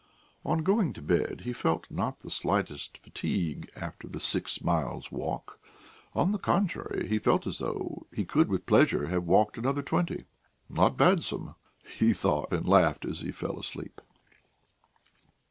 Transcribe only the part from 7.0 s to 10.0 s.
he felt as though he could with pleasure have walked another